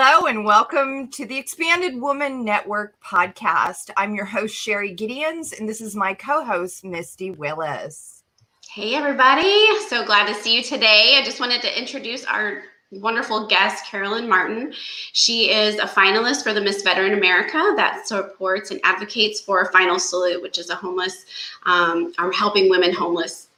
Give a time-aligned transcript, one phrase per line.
[0.00, 3.90] Hello and welcome to the Expanded Woman Network podcast.
[3.96, 8.22] I'm your host, Sherry Gideons, and this is my co host, Misty Willis.
[8.70, 9.66] Hey, everybody.
[9.88, 11.16] So glad to see you today.
[11.18, 14.72] I just wanted to introduce our wonderful guest, Karalyn Martin.
[15.14, 19.98] She is a finalist for the Miss Veteran America that supports and advocates for Final
[19.98, 21.26] Salute, which is a homeless,
[21.66, 23.48] um, or helping women homeless.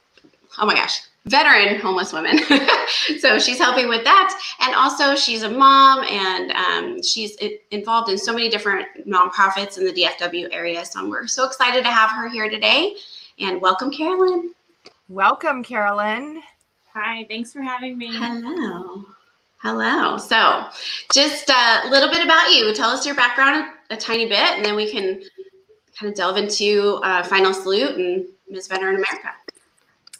[0.57, 2.39] Oh my gosh, veteran homeless women.
[3.19, 4.39] so she's helping with that.
[4.59, 7.35] And also, she's a mom and um, she's
[7.71, 10.83] involved in so many different nonprofits in the DFW area.
[10.85, 12.95] So we're so excited to have her here today.
[13.39, 14.49] And welcome, Karalyn.
[15.09, 16.41] Welcome, Karalyn.
[16.93, 18.09] Hi, thanks for having me.
[18.11, 19.05] Hello.
[19.57, 20.17] Hello.
[20.17, 20.65] So,
[21.13, 22.73] just a little bit about you.
[22.73, 25.21] Tell us your background a, a tiny bit, and then we can
[25.97, 29.29] kind of delve into uh, Final Salute and Miss Veteran America.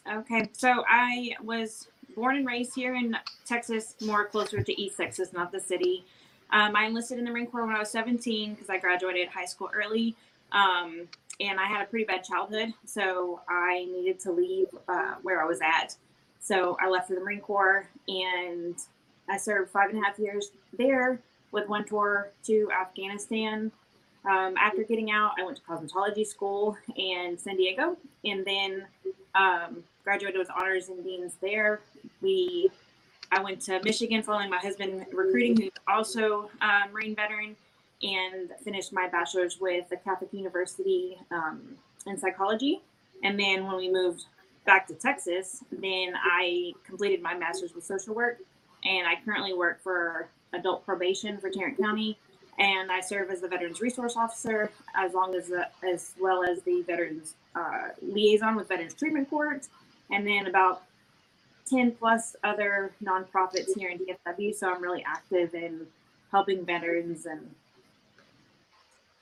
[0.09, 5.31] Okay, so I was born and raised here in Texas, more closer to East Texas,
[5.31, 6.05] not the city.
[6.51, 9.45] Um, I enlisted in the Marine Corps when I was 17 because I graduated high
[9.45, 10.15] school early.
[10.51, 11.07] Um,
[11.39, 15.45] and I had a pretty bad childhood, so I needed to leave uh, where I
[15.45, 15.95] was at.
[16.39, 18.75] So I left for the Marine Corps and
[19.29, 23.71] I served five and a half years there with one tour to Afghanistan.
[24.25, 28.85] Um, after getting out, I went to cosmetology school in San Diego and then
[29.35, 31.81] um, graduated with honors and deans there.
[32.21, 32.69] We,
[33.31, 37.55] I went to Michigan following my husband recruiting, who's also a Marine veteran,
[38.03, 41.61] and finished my bachelor's with the Catholic University um,
[42.07, 42.81] in psychology.
[43.23, 44.25] And then when we moved
[44.65, 48.39] back to Texas, then I completed my master's with social work,
[48.83, 52.17] and I currently work for adult probation for Tarrant County,
[52.59, 56.61] and I serve as the Veterans Resource Officer, as long as the, as well as
[56.63, 59.67] the Veterans uh, Liaison with Veterans Treatment Court,
[60.11, 60.83] and then about
[61.69, 64.53] 10 plus other nonprofits here in DFW.
[64.53, 65.87] So I'm really active in
[66.31, 67.49] helping veterans and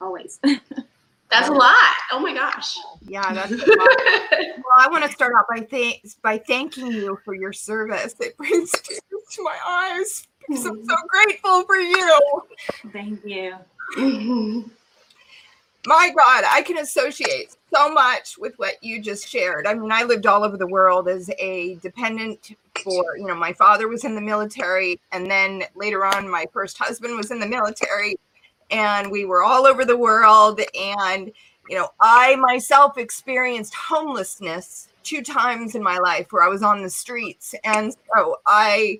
[0.01, 0.39] always.
[1.29, 1.95] That's a lot.
[2.11, 2.75] Oh my gosh.
[3.07, 3.67] Yeah, that's a lot.
[3.67, 8.16] well, I want to start out by thank by thanking you for your service.
[8.19, 9.00] It brings tears
[9.33, 11.07] to my eyes because I'm so mm-hmm.
[11.07, 12.19] grateful for you.
[12.91, 14.66] Thank you.
[15.85, 19.66] My God, I can associate so much with what you just shared.
[19.66, 23.53] I mean, I lived all over the world as a dependent for, you know, my
[23.53, 25.00] father was in the military.
[25.12, 28.18] And then later on, my first husband was in the military.
[28.72, 30.59] And we were all over the world.
[30.78, 31.31] And,
[31.69, 36.84] you know, I myself experienced homelessness two times in my life where I was on
[36.84, 37.56] the streets.
[37.63, 39.00] And so I,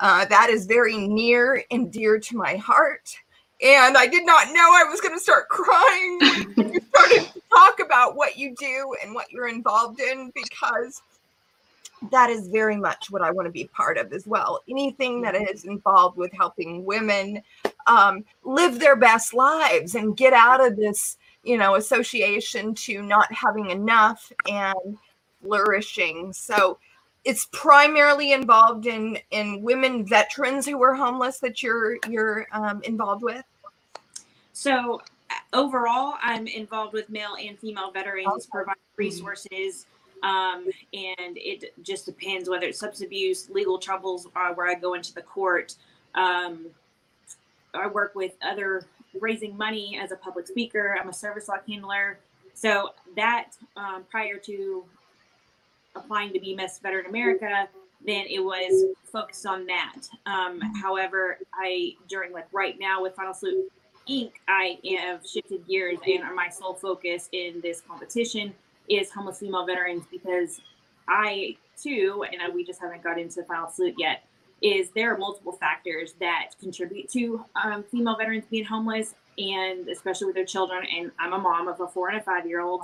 [0.00, 3.18] uh, that is very near and dear to my heart
[3.64, 6.18] and I did not know I was going to start crying.
[6.20, 11.00] you started to talk about what you do and what you're involved in because
[12.10, 14.60] that is very much what I want to be part of as well.
[14.68, 17.42] Anything that is involved with helping women
[17.86, 23.32] um, live their best lives and get out of this, you know, association to not
[23.32, 24.98] having enough and
[25.42, 26.34] flourishing.
[26.34, 26.76] So
[27.24, 33.22] it's primarily involved in in women veterans who are homeless that you're you're um, involved
[33.22, 33.44] with
[34.54, 35.02] so
[35.52, 39.86] overall i'm involved with male and female veterans provide resources
[40.22, 44.94] um, and it just depends whether it's substance abuse legal troubles uh, where i go
[44.94, 45.74] into the court.
[46.14, 46.68] Um,
[47.74, 48.86] i work with other
[49.20, 50.96] raising money as a public speaker.
[51.00, 52.18] I'm a service lock handler.
[52.54, 54.84] So that um, prior to
[55.96, 57.68] applying to be Miss Veteran America,
[58.04, 60.02] then it was focused on that.
[60.26, 63.70] Um, however, I during like right now with Final Salute
[64.08, 68.54] Inc., I have shifted gears and my sole focus in this competition
[68.88, 70.60] is homeless female veterans because
[71.08, 74.24] I too, and we just haven't got into the Final Salute yet,
[74.62, 80.26] is there are multiple factors that contribute to um, female veterans being homeless and especially
[80.26, 80.84] with their children.
[80.96, 82.82] And I'm a mom of a four and a five year old.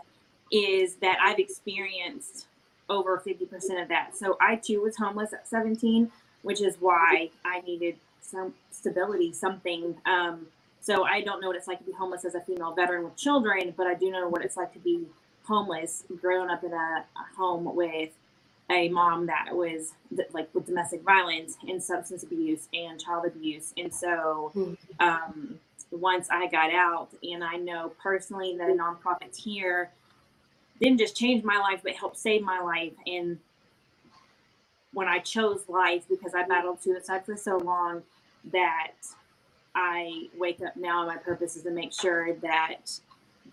[0.50, 2.46] Is that I've experienced
[2.88, 4.16] over 50% of that.
[4.16, 6.11] So I too was homeless at 17,
[6.43, 9.96] which is why I needed some stability, something.
[10.06, 10.46] Um,
[10.81, 13.17] so I don't know what it's like to be homeless as a female veteran with
[13.17, 15.06] children, but I do know what it's like to be
[15.44, 18.11] homeless, growing up in a, a home with
[18.71, 19.93] a mom that was
[20.32, 23.75] like with domestic violence and substance abuse and child abuse.
[23.77, 24.75] And so hmm.
[25.00, 25.59] um,
[25.91, 29.91] once I got out, and I know personally that nonprofits here
[30.81, 32.93] didn't just change my life, but helped save my life.
[33.06, 33.38] And
[34.93, 38.03] when I chose life, because I battled suicide for so long,
[38.53, 38.93] that
[39.75, 42.99] I wake up now, and my purpose is to make sure that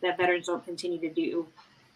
[0.01, 1.47] that veterans don't continue to do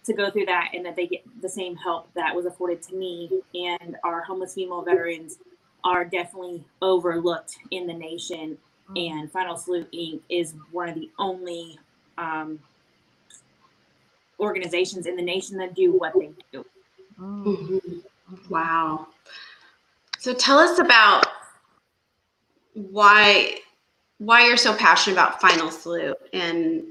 [0.04, 2.96] to go through that and that they get the same help that was afforded to
[2.96, 5.38] me and our homeless female veterans
[5.84, 8.58] are definitely overlooked in the nation
[8.96, 10.20] And Final Salute Inc.
[10.30, 11.80] is one of the only
[12.18, 12.60] um,
[14.40, 16.66] organizations in the nation that do what they do.
[17.20, 18.04] Mhm.
[18.50, 19.08] Wow.
[20.20, 21.26] So tell us about
[22.74, 23.60] why
[24.22, 26.84] why you're so passionate about Final Salute and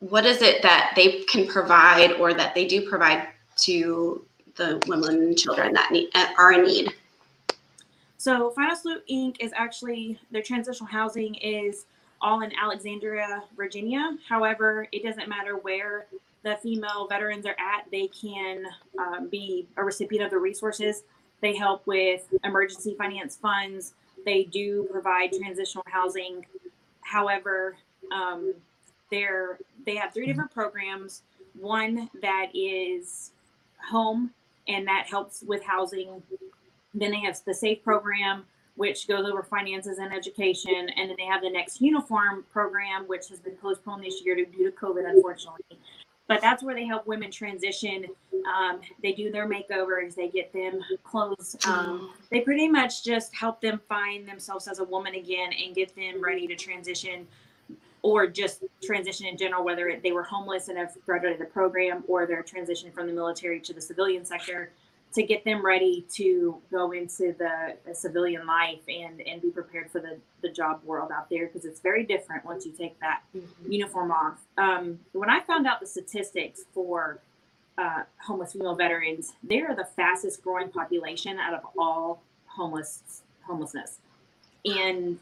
[0.00, 3.26] what is it that they can provide or that they do provide
[3.56, 4.22] to
[4.56, 6.92] the women and children that need are in need.
[8.18, 9.36] So Final Salute Inc.
[9.40, 11.86] is actually their transitional housing is
[12.20, 14.18] all in Alexandria, Virginia.
[14.28, 16.06] However, it doesn't matter where
[16.42, 18.64] the female veterans are at; they can
[18.98, 21.04] um, be a recipient of the resources.
[21.40, 23.94] They help with emergency finance funds.
[24.24, 26.46] They do provide transitional housing.
[27.02, 27.76] However,
[28.12, 28.54] um,
[29.10, 31.22] they're they have three different programs.
[31.58, 33.32] One that is
[33.90, 34.30] home,
[34.66, 36.22] and that helps with housing.
[36.94, 38.44] Then they have the SAFE program,
[38.76, 40.88] which goes over finances and education.
[40.96, 44.70] And then they have the next uniform program, which has been postponed this year due
[44.70, 45.78] to COVID, unfortunately.
[46.28, 48.06] But that's where they help women transition.
[48.54, 51.56] Um, they do their makeovers, they get them clothes.
[51.66, 55.96] Um, they pretty much just help them find themselves as a woman again and get
[55.96, 57.26] them ready to transition
[58.02, 62.26] or just transition in general, whether they were homeless and have graduated the program or
[62.26, 64.70] they're transitioning from the military to the civilian sector
[65.14, 69.90] to get them ready to go into the, the civilian life and and be prepared
[69.90, 73.22] for the the job world out there because it's very different once you take that
[73.66, 74.38] uniform off.
[74.56, 77.20] Um, when I found out the statistics for
[77.76, 83.98] uh, homeless female veterans, they are the fastest growing population out of all homeless homelessness,
[84.64, 85.18] and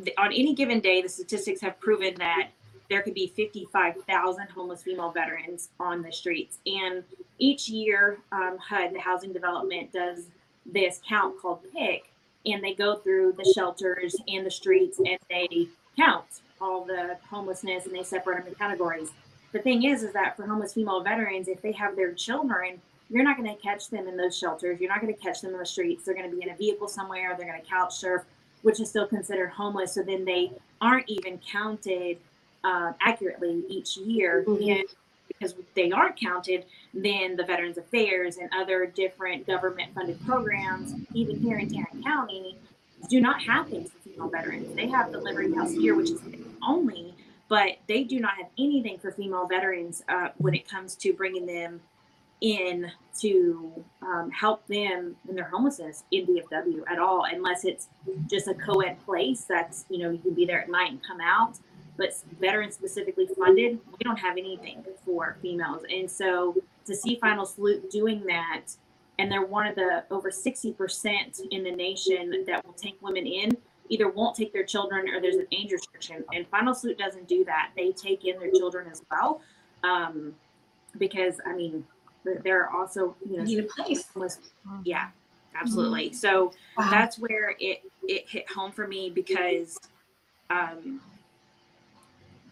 [0.00, 2.50] the, on any given day, the statistics have proven that
[2.88, 6.58] there could be 55,000 homeless female veterans on the streets.
[6.66, 7.02] And
[7.38, 10.26] each year, um, HUD, the Housing Development, does
[10.64, 12.02] this count called PIT,
[12.46, 16.24] and they go through the shelters and the streets and they count
[16.60, 19.10] all the homelessness and they separate them in categories.
[19.52, 23.24] The thing is, is that for homeless female veterans, if they have their children, you're
[23.24, 24.80] not going to catch them in those shelters.
[24.80, 26.04] You're not going to catch them in the streets.
[26.04, 27.34] They're going to be in a vehicle somewhere.
[27.36, 28.22] They're going to couch surf,
[28.62, 29.94] which is still considered homeless.
[29.94, 32.18] So then they aren't even counted
[32.66, 34.44] uh, accurately each year.
[34.46, 34.80] Mhm.
[34.80, 34.84] And
[35.28, 41.36] because they aren't counted, then the Veterans Affairs and other different government funded programs, even
[41.40, 42.58] here in Tarrant County,
[43.08, 44.74] do not have things for female veterans.
[44.74, 46.20] They have the Liberty House here, which is
[46.66, 47.14] only,
[47.48, 51.46] but they do not have anything for female veterans uh, when it comes to bringing
[51.46, 51.80] them
[52.40, 52.90] in
[53.20, 57.88] to um, help them in their homelessness in DFW at all, unless it's
[58.28, 61.20] just a co-ed place that's you know you can be there at night and come
[61.20, 61.58] out.
[61.96, 62.10] But
[62.40, 66.54] veteran specifically funded, we don't have anything for females, and so
[66.84, 68.64] to see Final Salute doing that,
[69.18, 73.26] and they're one of the over sixty percent in the nation that will take women
[73.26, 73.56] in.
[73.88, 77.44] Either won't take their children or there's an age restriction, and Final Salute doesn't do
[77.44, 77.70] that.
[77.76, 79.40] They take in their children as well,
[79.84, 80.34] um,
[80.98, 81.84] because I mean
[82.24, 84.04] th- there are also you know Need a place.
[84.84, 85.08] yeah
[85.58, 86.90] absolutely so Wow.
[86.90, 89.78] that's where it it hit home for me because
[90.50, 91.00] um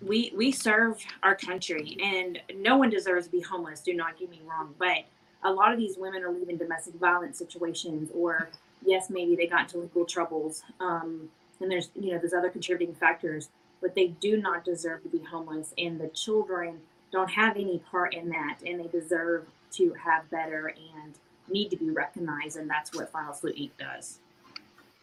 [0.06, 4.30] we we serve our country and no one deserves to be homeless do not get
[4.30, 5.04] me wrong but
[5.44, 8.48] a lot of these women are leaving domestic violence situations or
[8.84, 11.28] yes maybe they got into legal troubles um
[11.60, 13.48] and there's you know there's other contributing factors
[13.80, 16.78] but they do not deserve to be homeless and the children
[17.12, 21.14] don't have any part in that and they deserve to have better and
[21.48, 23.70] need to be recognized and that's what final salute inc.
[23.78, 24.18] does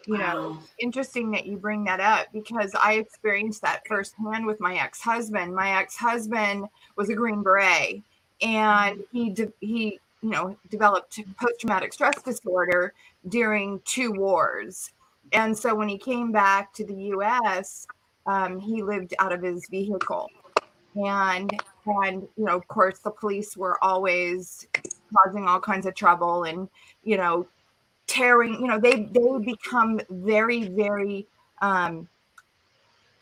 [0.05, 4.75] you know interesting that you bring that up because I experienced that firsthand with my
[4.75, 5.53] ex-husband.
[5.53, 8.01] My ex-husband was a Green Beret,
[8.41, 12.93] and he de- he you know developed post-traumatic stress disorder
[13.27, 14.91] during two wars,
[15.33, 17.87] and so when he came back to the U.S.,
[18.25, 20.29] um, he lived out of his vehicle,
[20.95, 21.51] and
[21.85, 24.67] and you know of course the police were always
[25.15, 26.69] causing all kinds of trouble and
[27.03, 27.45] you know
[28.11, 31.25] tearing you know they they become very very
[31.61, 32.07] um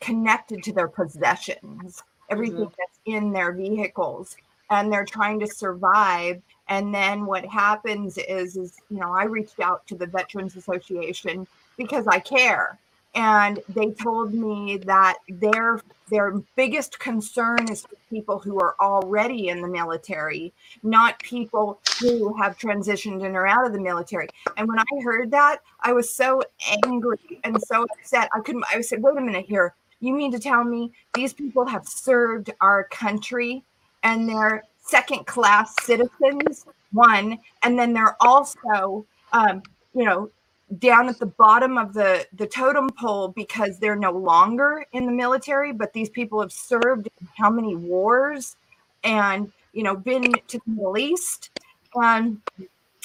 [0.02, 4.36] connected to their possessions everything that's in their vehicles
[4.70, 6.42] and they're trying to survive.
[6.68, 11.48] And then what happens is is you know i reached out to the veterans association
[11.78, 12.78] because i care
[13.16, 19.50] and they told me that their their biggest concern is for people who are already
[19.50, 24.28] in the military not people who have transitioned in or out of the military.
[24.58, 26.42] And when i heard that i was so
[26.86, 28.30] angry and so upset.
[28.34, 29.74] I couldn't i said wait a minute here.
[30.02, 33.64] You mean to tell me these people have served our country
[34.04, 39.62] and they're second class citizens one and then they're also um,
[39.94, 40.30] you know
[40.78, 45.12] down at the bottom of the the totem pole because they're no longer in the
[45.12, 48.56] military but these people have served how many wars
[49.04, 51.50] and you know been to the middle east.
[51.96, 52.40] And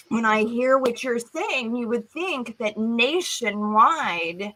[0.09, 4.52] when i hear what you're saying you would think that nationwide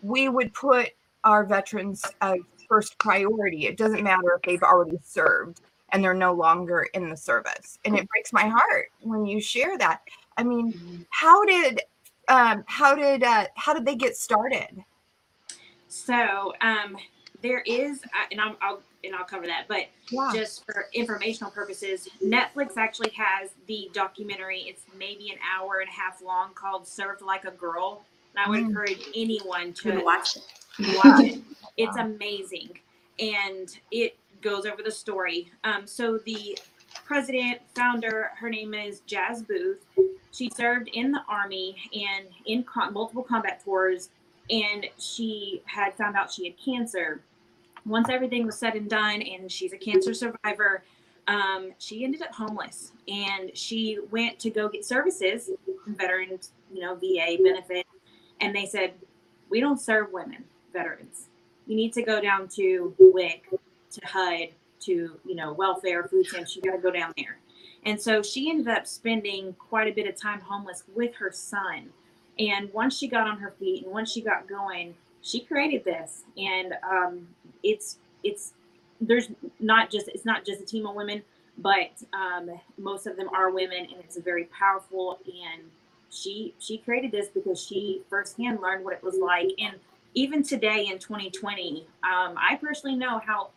[0.00, 0.90] we would put
[1.24, 2.38] our veterans as
[2.72, 3.66] first priority.
[3.66, 5.60] It doesn't matter if they've already served
[5.92, 7.78] and they're no longer in the service.
[7.84, 10.00] And it breaks my heart when you share that.
[10.38, 11.82] I mean how did
[12.28, 14.84] um, how did uh, how did they get started?
[15.88, 16.96] So um,
[17.42, 20.30] there is, uh, and I'm, I'll and I'll cover that, but yeah.
[20.32, 24.60] just for informational purposes, Netflix actually has the documentary.
[24.60, 28.48] It's maybe an hour and a half long called "Served Like a Girl," and I
[28.48, 28.68] would mm.
[28.68, 30.96] encourage anyone to watch it.
[31.04, 31.40] Watch it.
[31.78, 32.78] It's amazing,
[33.18, 35.50] and it goes over the story.
[35.64, 36.58] Um, so the
[37.12, 39.76] president, founder, her name is Jas Boothe.
[40.30, 44.08] She served in the army and in com- multiple combat tours,
[44.48, 47.20] and she had found out she had cancer.
[47.84, 50.84] Once everything was said and done, and she's a cancer survivor,
[51.28, 55.50] um, she ended up homeless, and she went to go get services,
[55.86, 57.86] veterans, you know, VA benefit,
[58.40, 58.94] and they said,
[59.50, 61.28] "We don't serve women, veterans.
[61.66, 63.50] You need to go down to WIC,
[63.90, 64.48] to HUD,
[64.86, 66.56] to you know welfare, food stamps.
[66.56, 67.38] You got to go down there."
[67.84, 71.90] And so she ended up spending quite a bit of time homeless with her son.
[72.38, 76.24] And once she got on her feet and once she got going, she created this.
[76.36, 77.28] And um,
[77.62, 78.52] it's it's
[79.00, 81.22] there's not just it's not just a team of women,
[81.58, 85.18] but um, most of them are women, and it's a very powerful.
[85.26, 85.62] And
[86.10, 89.50] she she created this because she firsthand learned what it was like.
[89.58, 89.76] And
[90.14, 93.50] even today in 2020, um, I personally know how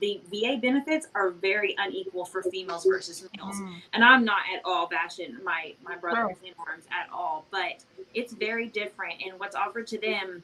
[0.00, 3.56] the VA benefits are very unequal for females versus males.
[3.56, 3.74] Mm.
[3.92, 8.32] And I'm not at all bashing my my brothers in arms at all, but it's
[8.32, 9.14] very different.
[9.24, 10.42] And what's offered to them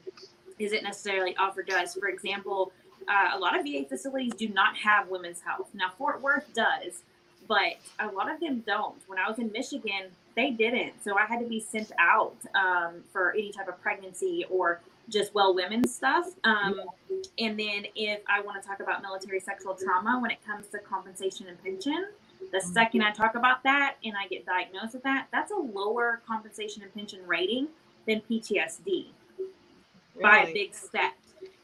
[0.59, 1.95] isn't necessarily offered to us.
[1.95, 2.71] For example,
[3.07, 5.69] uh, a lot of VA facilities do not have women's health.
[5.73, 7.03] Now Fort Worth does,
[7.47, 9.01] but a lot of them don't.
[9.07, 11.03] When I was in Michigan, they didn't.
[11.03, 15.33] So I had to be sent out um, for any type of pregnancy or just
[15.33, 16.27] well women stuff.
[16.43, 16.81] Um,
[17.37, 20.79] and then if I want to talk about military sexual trauma when it comes to
[20.79, 22.07] compensation and pension,
[22.51, 22.73] the mm-hmm.
[22.73, 26.83] second I talk about that and I get diagnosed with that, that's a lower compensation
[26.83, 27.67] and pension rating
[28.07, 28.87] than PTSD
[29.37, 30.21] really?
[30.21, 31.13] by a big step.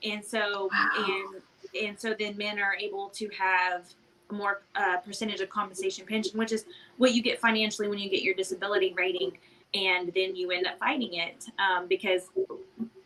[0.03, 0.89] And so wow.
[0.97, 1.41] and
[1.79, 3.85] and so then men are able to have
[4.29, 6.65] a more uh, percentage of compensation pension, which is
[6.97, 9.37] what you get financially when you get your disability rating
[9.73, 12.29] and then you end up fighting it um, because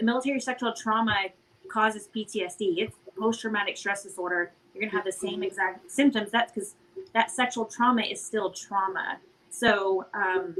[0.01, 1.25] military sexual trauma
[1.69, 2.77] causes PTSD.
[2.77, 4.51] It's post traumatic stress disorder.
[4.73, 6.31] You're going to have the same exact symptoms.
[6.31, 6.75] That's because
[7.13, 9.17] that sexual trauma is still trauma.
[9.49, 10.55] So um,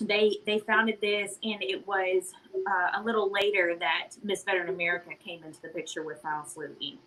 [0.00, 5.10] they they founded this, and it was uh, a little later that Miss Veteran America
[5.22, 6.98] came into the picture with Final Salute Inc.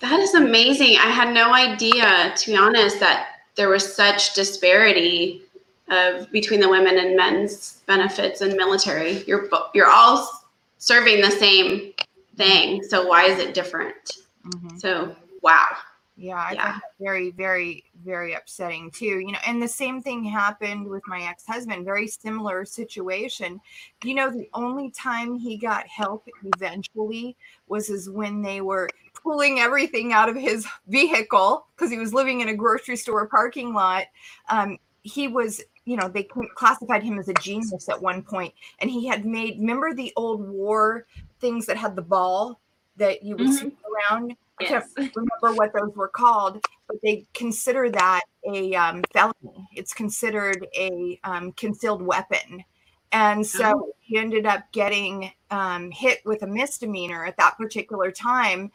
[0.00, 0.96] That is amazing.
[0.98, 3.26] I had no idea, to be honest, that
[3.56, 5.42] there was such disparity
[5.90, 9.24] of between the women and men's benefits and military.
[9.26, 10.44] You're you're all
[10.78, 11.92] serving the same
[12.36, 14.18] thing, so why is it different?
[14.46, 14.78] Mm-hmm.
[14.78, 15.68] So wow.
[16.20, 16.64] Yeah, I yeah.
[16.64, 19.20] find that very, very, very upsetting too.
[19.20, 21.84] You know, and the same thing happened with my ex-husband.
[21.84, 23.60] Very similar situation.
[24.02, 26.26] You know, the only time he got help
[26.56, 27.36] eventually
[27.68, 28.88] was is when they were
[29.22, 33.72] pulling everything out of his vehicle because he was living in a grocery store parking
[33.72, 34.06] lot.
[34.48, 36.22] Um, he was you know they
[36.54, 40.46] classified him as a genius at one point and he had made remember the old
[40.46, 41.06] war
[41.40, 42.60] things that had the ball
[42.96, 43.68] that you would mm-hmm.
[43.68, 43.76] see
[44.10, 44.84] around yes.
[44.96, 48.20] i can't remember what those were called but they consider that
[48.52, 52.62] a um, felony it's considered a um, concealed weapon
[53.12, 53.92] and so oh.
[54.00, 58.70] he ended up getting um, hit with a misdemeanor at that particular time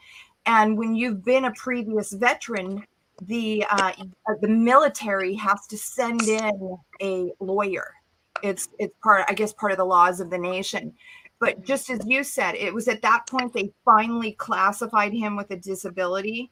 [0.46, 2.84] and when you've been a previous veteran
[3.22, 3.92] the uh,
[4.40, 7.92] the military has to send in a lawyer.
[8.42, 10.92] It's it's part I guess part of the laws of the nation.
[11.40, 15.50] But just as you said, it was at that point they finally classified him with
[15.50, 16.50] a disability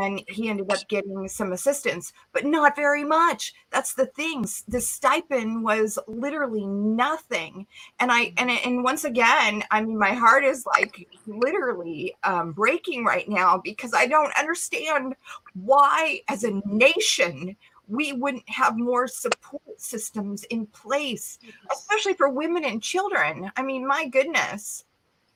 [0.00, 3.54] and he ended up getting some assistance, but not very much.
[3.70, 4.46] That's the thing.
[4.68, 7.66] The stipend was literally nothing.
[8.00, 13.04] And I and and once again, I mean, my heart is like literally um, breaking
[13.04, 15.14] right now because I don't understand
[15.54, 17.56] why, as a nation,
[17.88, 21.38] we wouldn't have more support systems in place,
[21.72, 23.50] especially for women and children.
[23.56, 24.84] I mean, my goodness.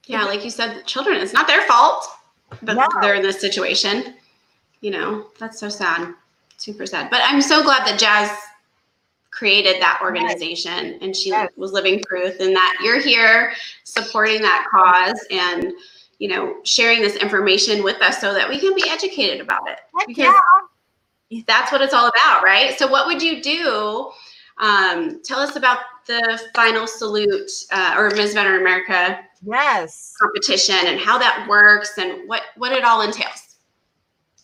[0.07, 2.09] Yeah, like you said, children, it's not their fault,
[2.63, 2.89] but no.
[3.01, 4.15] they're in this situation
[4.81, 6.15] you know, that's so sad.
[6.57, 7.11] Super sad.
[7.11, 8.31] But I'm so glad that Jas
[9.31, 11.51] created that organization and she yes.
[11.57, 13.53] was living proof and that you're here
[13.85, 15.73] supporting that cause and
[16.19, 19.79] you know sharing this information with us so that we can be educated about it
[19.97, 20.35] Heck because
[21.31, 21.43] yeah.
[21.47, 24.11] that's what it's all about right so what would you do
[24.59, 28.35] um, tell us about the final salute uh, or Ms.
[28.35, 33.50] Veteran America yes competition and how that works and what what it all entails.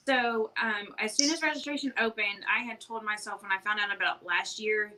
[0.07, 3.95] So um, as soon as registration opened, I had told myself when I found out
[3.95, 4.95] about last year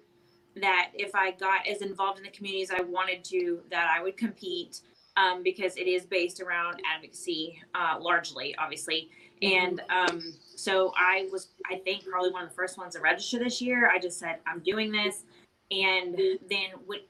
[0.60, 4.02] that if I got as involved in the community as I wanted to, that I
[4.02, 4.80] would compete
[5.16, 9.08] um, because it is based around advocacy uh, largely, obviously.
[9.40, 10.20] And um,
[10.54, 13.90] so I was, I think, probably one of the first ones to register this year.
[13.90, 15.24] I just said, I'm doing this.
[15.70, 16.16] And
[16.50, 17.00] then when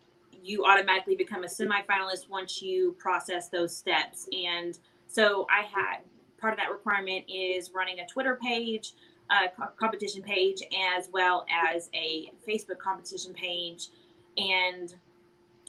[0.42, 4.28] you automatically become a semifinalist once you process those steps.
[4.32, 4.78] And
[5.08, 5.98] so I had
[6.40, 8.92] part of that requirement is running a Twitter page,
[9.30, 10.62] a competition page,
[10.96, 13.88] as well as a Facebook competition page.
[14.36, 14.94] And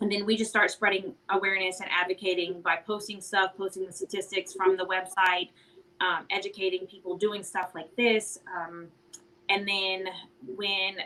[0.02, 4.54] and then we just start spreading awareness and advocating by posting stuff, posting the statistics
[4.54, 5.50] from the website,
[6.00, 8.40] um, educating people doing stuff like this.
[8.56, 8.88] Um,
[9.50, 10.08] and then
[10.56, 10.98] when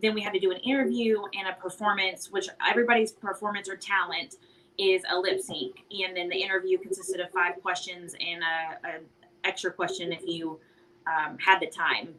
[0.00, 4.36] then we had to do an interview and a performance, which everybody's performance or talent
[4.80, 5.76] is a lip sync.
[5.90, 9.00] And then the interview consisted of five questions and a, a
[9.46, 10.58] extra question if you
[11.06, 12.14] um, had the time.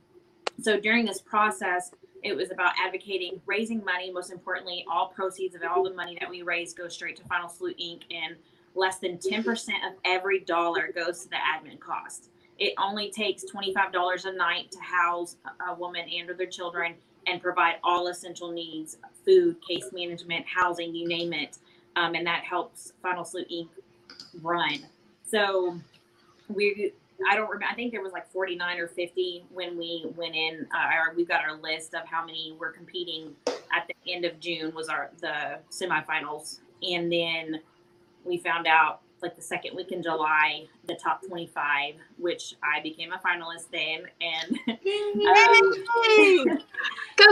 [0.62, 1.92] So during this process,
[2.24, 4.12] it was about advocating, raising money.
[4.12, 7.50] Most importantly, all proceeds of all the money that we raise go straight to Final
[7.50, 8.04] Salute Inc.
[8.12, 8.36] and
[8.76, 12.30] less than 10% of every dollar goes to the admin cost.
[12.60, 15.38] It only takes $25 a night to house
[15.68, 16.94] a woman and or their children
[17.26, 21.58] and provide all essential needs, food, case management, housing, you name it.
[21.96, 23.68] Um, and that helps Final Salute Inc.
[24.42, 24.80] run.
[25.26, 25.80] So
[26.48, 26.94] we,
[27.30, 30.68] I don't remember, I think there was like 49 or 50 when we went in,
[30.74, 34.40] uh, our, we've got our list of how many were competing at the end of
[34.40, 36.60] June was our, the semifinals.
[36.82, 37.62] And then
[38.24, 43.12] we found out like the second week in July, the top 25, which I became
[43.14, 44.04] a finalist then.
[44.20, 44.78] And um,
[47.18, 47.26] go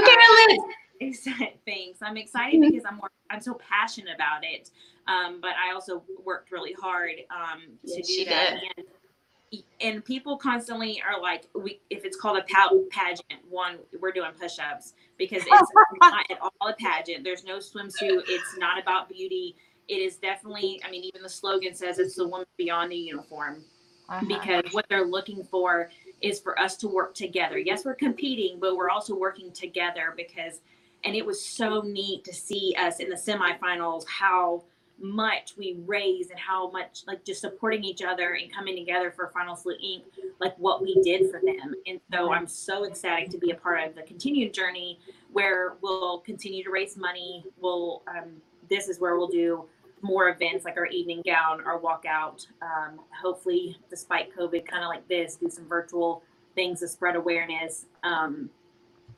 [1.01, 1.51] Karalyn!
[1.65, 1.99] Thanks.
[2.01, 4.69] I'm excited because I'm more, I'm so passionate about it.
[5.07, 8.59] Um, but I also worked really hard um, to yes, do that.
[8.77, 14.31] And, and people constantly are like, we, if it's called a pageant, one, we're doing
[14.39, 17.23] push-ups because it's not at all a pageant.
[17.23, 18.23] There's no swimsuit.
[18.27, 19.55] It's not about beauty
[19.89, 23.63] it is definitely, I mean, even the slogan says it's the woman beyond the uniform
[24.07, 24.23] uh-huh.
[24.27, 25.89] because what they're looking for
[26.21, 27.57] is for us to work together.
[27.57, 30.61] Yes, we're competing, but we're also working together because,
[31.03, 34.63] and it was so neat to see us in the semifinals how
[35.01, 39.27] much we raised and how much like just supporting each other and coming together for
[39.33, 40.01] Final Salute Inc.
[40.39, 41.73] like what we did for them.
[41.87, 44.99] And so I'm so excited to be a part of the continued journey
[45.31, 47.45] where we'll continue to raise money.
[47.61, 49.65] We'll um, this is where we'll do
[50.01, 52.47] more events like our evening gown, our walkout.
[52.61, 56.23] Um, hopefully, despite COVID, kind of like this, do some virtual
[56.55, 57.85] things to spread awareness.
[58.03, 58.49] Um,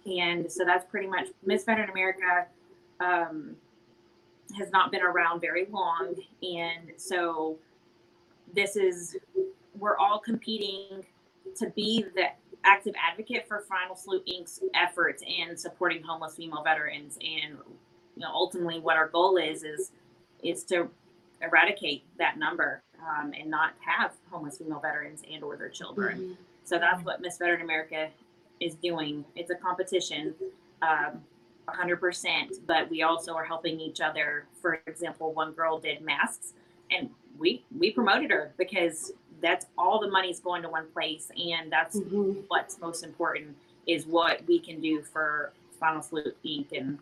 [0.05, 2.45] and so that's pretty much Miss Veteran America
[2.99, 3.55] um,
[4.57, 6.15] has not been around very long.
[6.41, 7.57] And so
[8.53, 9.17] this is,
[9.77, 11.05] we're all competing
[11.57, 12.25] to be the
[12.63, 17.17] active advocate for Final Salute Inc.'s efforts in supporting homeless female veterans.
[17.21, 17.57] And
[18.15, 19.91] you know, ultimately what our goal is, is
[20.43, 20.89] is to
[21.41, 26.17] eradicate that number um, and not have homeless female veterans and or their children.
[26.19, 26.33] Mm-hmm.
[26.63, 28.09] So that's what Miss Veteran America
[28.61, 29.25] is doing.
[29.35, 30.33] It's a competition,
[30.81, 31.21] um,
[31.67, 34.45] 100%, but we also are helping each other.
[34.61, 36.53] For example, one girl did masks
[36.91, 41.71] and we we promoted her because that's all the money's going to one place and
[41.71, 42.41] that's mm-hmm.
[42.47, 43.55] what's most important
[43.87, 46.77] is what we can do for Final Salute Inc.
[46.77, 46.99] and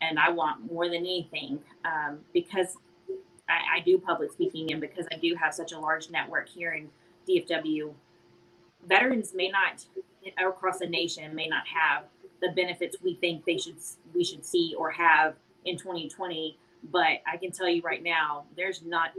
[0.00, 2.76] and I want more than anything um, because
[3.48, 6.72] I, I, do public speaking and because I do have such a large network here
[6.72, 6.88] in
[7.28, 7.92] DFW,
[8.88, 9.84] veterans may not
[10.38, 12.04] across the nation may not have
[12.40, 13.76] the benefits we think they should
[14.14, 16.56] we should see or have in 2020.
[16.90, 19.10] But I can tell you right now, there's not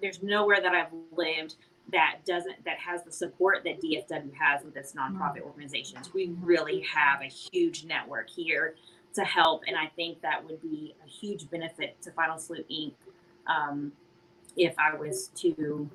[0.00, 1.56] there's nowhere that I've lived
[1.92, 6.12] that doesn't that has the support that DFW has with its nonprofit organizations.
[6.14, 8.76] We really have a huge network here
[9.14, 9.62] to help.
[9.66, 12.92] And I think that would be a huge benefit to Final Salute Inc.
[13.46, 13.92] Um,
[14.56, 15.90] if I was to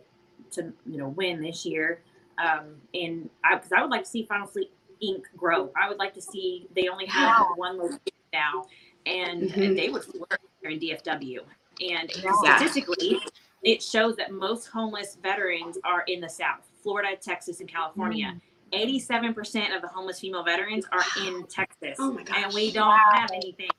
[0.52, 2.02] to you know win this year.
[2.38, 4.71] Um, and because I, I, would like to see Final Salute
[5.04, 5.23] Inc.
[5.36, 5.71] grow.
[5.76, 8.00] I would like to see they only have one location
[8.34, 8.65] now,
[9.06, 9.62] and, mm-hmm.
[9.62, 11.39] and they would work here in DFW.
[11.82, 12.58] And yeah.
[12.58, 13.19] statistically,
[13.63, 18.28] it shows that most homeless veterans are in the South, Florida, Texas, and California.
[18.28, 18.38] Mm-hmm
[18.73, 21.95] 87% of the homeless female veterans are in Texas.
[22.00, 22.43] Oh my gosh.
[22.43, 23.12] And we don't Wow.
[23.13, 23.69] have anything.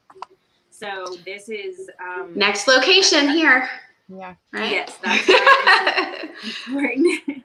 [0.71, 3.69] So this is um, Next location here,
[4.09, 4.35] Yeah.
[4.53, 4.71] right?
[4.71, 6.25] Yes, that's
[6.67, 7.21] important.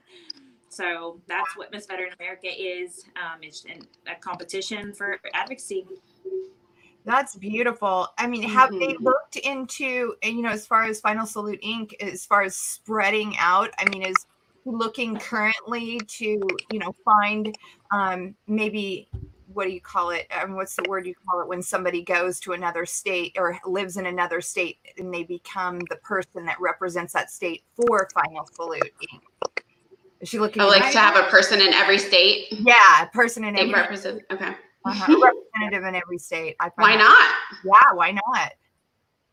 [0.74, 3.06] so that's what Miss Veteran America is.
[3.16, 5.86] Um, it's an, a competition for advocacy.
[7.06, 8.08] That's beautiful.
[8.18, 9.02] I mean, have they Mhm.
[9.02, 13.36] looked into, and, you know, as far as Final Salute Inc., as far as spreading
[13.38, 13.72] out?
[13.78, 14.16] I mean, is
[14.66, 16.26] looking currently to,
[16.72, 17.56] you know, find
[17.92, 19.10] um, maybe
[19.54, 20.26] what do you call it?
[20.32, 23.60] I mean, what's the word you call it when somebody goes to another state or
[23.66, 28.48] lives in another state and they become the person that represents that state for Final
[28.56, 29.53] Salute Inc.?
[30.24, 30.62] Is she looking?
[30.62, 32.48] Oh, like into- to have a person in every state.
[32.50, 34.24] yeah, a person in They every represent.
[34.32, 34.56] Okay.
[34.86, 35.18] uh-huh,
[35.54, 36.56] representative in every state.
[36.62, 37.36] I Why not?
[37.66, 38.54] Yeah, why not?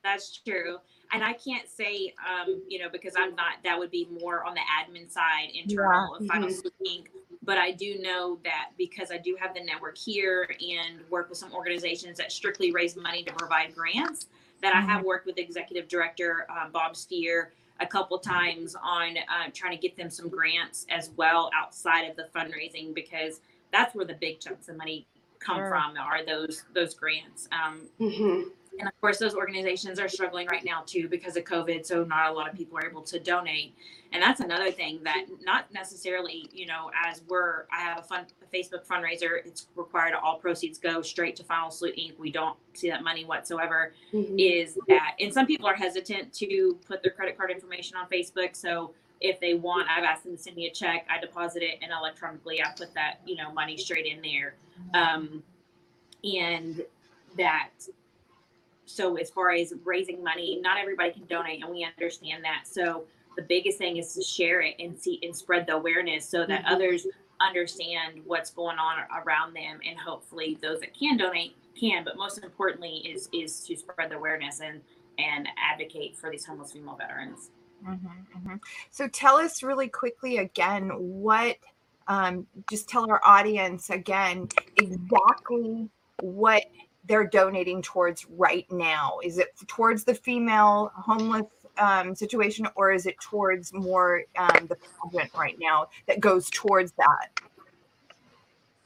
[0.02, 0.78] That's true.
[1.12, 4.54] And I can't say, um, you know, because I'm not, that would be more on
[4.54, 6.54] the admin side, internal of Final Mhm.
[6.54, 7.06] Salute Inc.
[7.42, 11.38] But I do know that because I do have the network here and work with
[11.38, 14.26] some organizations that strictly raise money to provide grants,
[14.60, 19.50] that I have worked with Executive Director um, Bob Steer a couple times on uh,
[19.54, 23.40] trying to get them some grants as well outside of the fundraising because
[23.72, 25.06] that's where the big chunks of money
[25.38, 25.68] come Sure.
[25.70, 27.48] from are those those grants.
[27.52, 28.42] Um, hmm
[28.80, 31.84] and of course, those organizations are struggling right now too because of COVID.
[31.84, 33.74] So not a lot of people are able to donate.
[34.12, 38.26] And that's another thing that not necessarily, you know, as we're, I have a fun
[38.42, 39.44] a Facebook fundraiser.
[39.44, 42.18] It's required all proceeds go straight to Final Salute Inc.
[42.18, 43.92] We don't see that money whatsoever.
[44.12, 48.56] Is that, and some people are hesitant to put their credit card information on Facebook.
[48.56, 51.06] So if they want, I've asked them to send me a check.
[51.10, 54.54] I deposit it and electronically I put that, you know, money straight in there.
[54.94, 55.42] Um,
[56.24, 56.82] and
[57.36, 57.70] that
[58.90, 63.04] so as far as raising money not everybody can donate and we understand that so
[63.36, 66.64] the biggest thing is to share it and see and spread the awareness so that
[66.64, 66.72] Mhm.
[66.72, 67.06] others
[67.40, 72.42] understand what's going on around them and hopefully those that can donate can but most
[72.42, 74.82] importantly is is to spread the awareness and
[75.18, 77.50] and advocate for these homeless female veterans
[77.82, 78.60] Mhm, mhm.
[78.90, 81.56] So tell us really quickly again what,
[82.08, 85.88] um, just tell our audience again exactly
[86.20, 86.64] what
[87.10, 89.18] they're donating towards right now.
[89.24, 91.42] Is it towards the female homeless
[91.76, 96.92] um, situation or is it towards more um, the pageant right now that goes towards
[96.92, 97.30] that?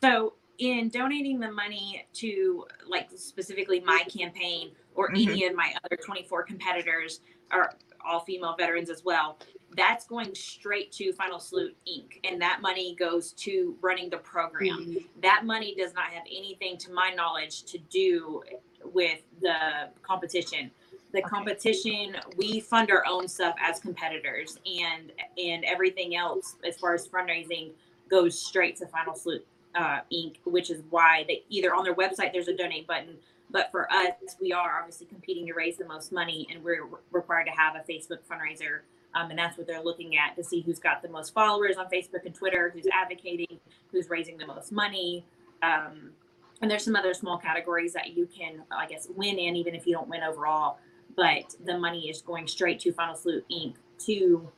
[0.01, 5.97] So, in donating the money to, like, specifically my campaign or any of my other
[6.03, 7.75] 24 competitors, are
[8.07, 9.39] all female veterans as well,
[9.77, 12.21] that's going straight to Final Salute Inc.
[12.25, 14.97] And that money goes to running the program.
[15.23, 18.43] That money does not have anything, to my knowledge, to do
[18.85, 20.71] with the competition.
[21.13, 21.29] The Okay.
[21.29, 27.07] competition, we fund our own stuff as competitors, and and everything else as far as
[27.07, 27.71] fundraising
[28.11, 32.33] goes straight to Final Salute uh, Inc., which is why they either on their website
[32.33, 33.17] there's a donate button,
[33.51, 36.99] but for us, we are obviously competing to raise the most money, and we're re-
[37.13, 38.81] required to have a Facebook fundraiser,
[39.15, 41.87] um, and that's what they're looking at to see who's got the most followers on
[41.87, 43.59] Facebook and Twitter, who's advocating,
[43.91, 45.25] who's raising the most money.
[45.63, 46.11] Um,
[46.61, 49.87] and there's some other small categories that you can, I guess, win in, even if
[49.87, 50.79] you don't win overall.
[51.17, 53.75] But the money is going straight to Final Salute Inc.
[54.07, 54.49] to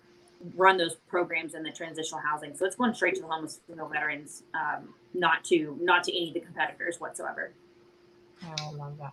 [0.55, 2.55] run those programs in the transitional housing.
[2.57, 6.29] So it's going straight to the homeless female veterans, um, not to not to any
[6.29, 7.53] of the competitors whatsoever.
[8.45, 9.13] Oh, I love that.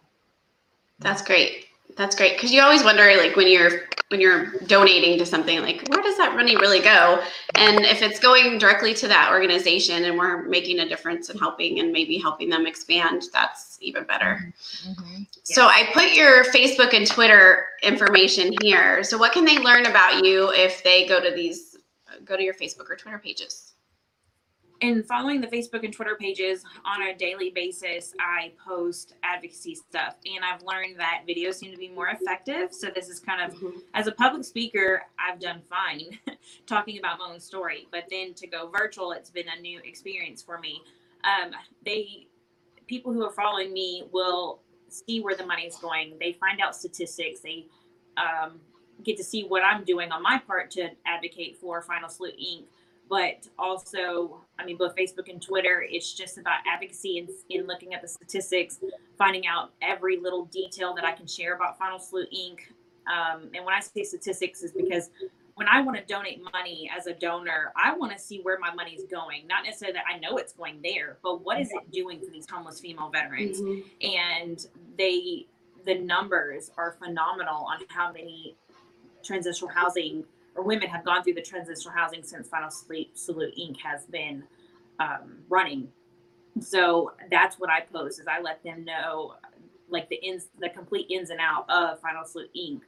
[0.99, 1.65] That's great.
[1.95, 5.87] That's great because you always wonder, like when you're when you're donating to something, like
[5.89, 7.23] where does that money really go?
[7.55, 11.79] And if it's going directly to that organization and we're making a difference and helping
[11.79, 14.53] and maybe helping them expand, that's even better.
[14.87, 15.27] Mhm.
[15.43, 19.03] So I put your Facebook and Twitter information here.
[19.03, 21.77] So what can they learn about you if they go to these
[22.23, 23.72] go to your Facebook or Twitter pages?
[24.83, 30.17] And following the Facebook and Twitter pages on a daily basis, I post advocacy stuff.
[30.25, 32.73] And I've learned that videos seem to be more effective.
[32.73, 33.57] So this is kind of
[33.93, 36.19] as a public speaker, I've done fine
[36.65, 40.43] talking about my own story, but then to go virtual, it's been a new experience
[40.43, 40.81] for me.
[41.23, 41.51] Um,
[41.85, 42.27] they,
[42.85, 46.17] people who are following me will see where the money is going.
[46.19, 47.39] They find out statistics.
[47.39, 47.67] They
[48.17, 48.59] um,
[49.01, 52.63] get to see what I'm doing on my part to advocate for Final Salute Inc.
[53.09, 57.93] But also, I mean, both Facebook and Twitter, it's just about advocacy and in looking
[57.93, 58.79] at the statistics,
[59.17, 62.59] finding out every little detail that I can share about Final Salute Inc.
[63.05, 65.09] Um, and when I say statistics, is because
[65.55, 68.73] when I want to donate money as a donor, I want to see where my
[68.73, 69.45] money is going.
[69.47, 72.49] Not necessarily that I know it's going there, but what is it doing for these
[72.49, 73.59] homeless female veterans?
[74.01, 74.65] And
[74.97, 75.45] they,
[75.85, 78.55] the numbers are phenomenal on how many
[79.23, 80.23] transitional housing
[80.55, 83.77] or women have gone through the transitional housing since Final Sleep Salute Inc.
[83.81, 84.43] has been
[84.99, 85.87] um, running.
[86.59, 89.35] So that's what I post is I let them know
[89.89, 92.81] like the ins the complete ins and out of Final Salute Inc.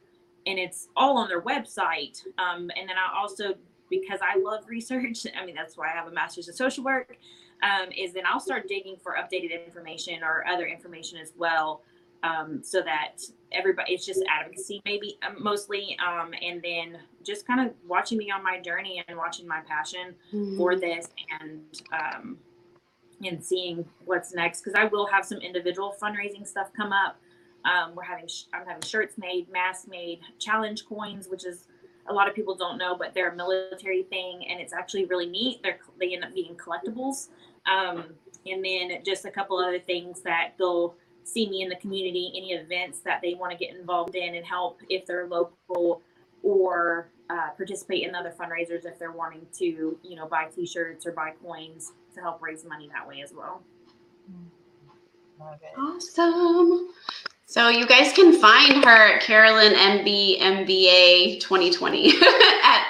[0.46, 2.22] And it's all on their website.
[2.38, 3.54] Um, and then I also
[3.90, 7.16] because I love research, I mean that's why I have a master's in social work,
[7.62, 11.82] um, is then I'll start digging for updated information or other information as well.
[12.22, 13.18] Um, so that
[13.52, 18.30] everybody it's just advocacy maybe um, mostly um, and then just kind of watching me
[18.30, 20.14] on my journey and watching my passion
[20.56, 21.08] for this
[21.40, 21.60] and
[21.92, 22.38] um,
[23.24, 27.18] and seeing what's next because I will have some individual fundraising stuff come up.
[27.64, 31.66] Um, we're having sh- I'm having shirts made, masks made, challenge coins, which is
[32.08, 35.26] a lot of people don't know, but they're a military thing and it's actually really
[35.26, 35.62] neat.
[35.62, 37.28] They're they end up being collectibles,
[37.66, 38.04] um,
[38.46, 40.94] and then just a couple other things that they'll
[41.26, 44.46] see me in the community, any events that they want to get involved in and
[44.46, 46.00] help if they're local
[46.42, 51.12] or uh, participate in other fundraisers if they're wanting to, you know, buy T-shirts or
[51.12, 53.62] buy coins to help raise money that way as well.
[55.76, 56.88] Awesome.
[57.46, 62.08] So you guys can find her at Karalyn MB MBA 2020
[62.62, 62.86] at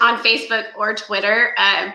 [0.00, 1.54] on Facebook or Twitter.
[1.56, 1.94] Um,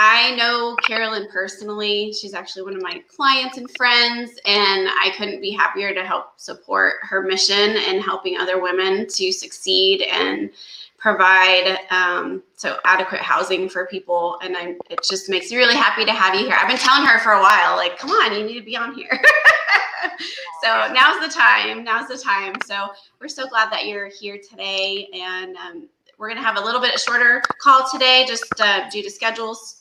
[0.00, 2.12] I know Karalyn personally.
[2.12, 6.34] She's actually one of my clients and friends, and I couldn't be happier to help
[6.36, 10.50] support her mission and helping other women to succeed and
[10.98, 14.38] provide um, so adequate housing for people.
[14.40, 16.56] And I, it just makes me really happy to have you here.
[16.56, 18.94] I've been telling her for a while, like, come on, you need to be on
[18.94, 19.10] here.
[20.62, 21.82] so now's the time.
[21.82, 22.54] Now's the time.
[22.64, 22.86] So
[23.20, 27.00] we're so glad that you're here today, and um, we're gonna have a little bit
[27.00, 29.77] shorter call today, just uh, due to schedules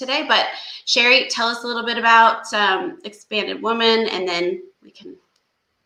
[0.00, 0.24] today.
[0.26, 0.46] But
[0.86, 5.14] Sherry, tell us a little bit about um, Expanded Woman, and then we can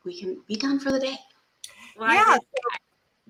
[0.05, 1.18] we can be done for the day.
[1.98, 2.38] Well, yeah.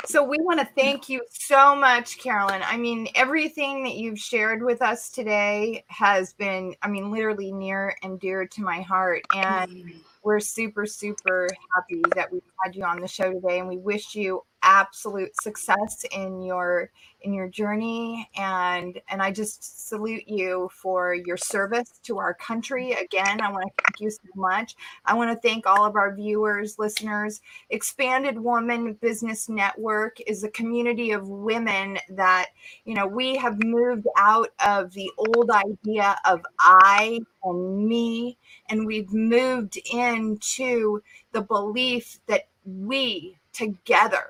[0.07, 2.63] So we want to thank you so much, Karalyn.
[2.63, 7.97] I mean, everything that you've shared with us today has been, I mean, literally near
[8.03, 9.23] and dear to my heart.
[9.35, 13.61] And we're super, super happy that we've had you on the show today.
[13.61, 18.29] And we wish you absolute success in your in your journey.
[18.37, 22.93] And and i just salute you for your service to our country.
[22.93, 24.75] Again i want to thank you so much.
[25.05, 27.41] I want to thank all of our viewers listeners.
[27.71, 32.47] Expanded woman business network is a community of women that
[32.85, 38.37] you know we have moved out of the old idea of i and me
[38.69, 44.27] and we've moved into the belief that we together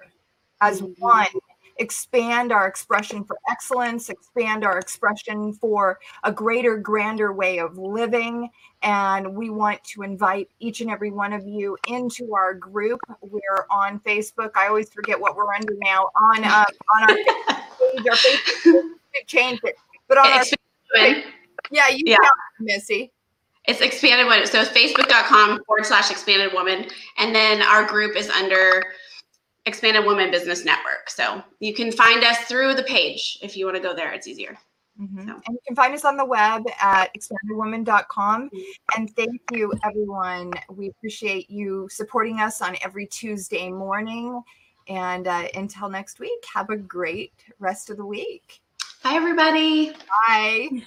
[0.61, 0.95] as Mhm.
[0.99, 1.27] one
[1.79, 8.49] expand our expression for excellence expand our expression for a greater grander way of living
[8.83, 13.67] and we want to invite each and every one of you into our group we're
[13.71, 16.65] on facebook i always forget what we're under now on uh,
[16.95, 19.75] on our page our facebook we changed it
[20.07, 21.25] but on our Expanded
[21.73, 22.19] yeah you Yeah.
[22.61, 23.11] missy
[23.67, 24.47] It's expanded woman.
[24.47, 26.87] So it's facebook.com forward slash expanded woman.
[27.17, 28.85] And then our group is under
[29.67, 31.09] Expanded Woman Business Network.
[31.09, 34.13] So you can find us through the page if you want to go there.
[34.13, 34.59] It's easier.
[35.01, 35.27] Mhm.
[35.27, 35.33] So.
[35.33, 38.51] And you can find us on the web at expandedwoman.com.
[38.97, 40.53] And thank you, everyone.
[40.69, 44.41] We appreciate you supporting us on every Tuesday morning.
[44.87, 48.61] And uh, until next week, have a great rest of the week.
[49.03, 49.93] Bye, everybody.
[50.29, 50.87] Bye.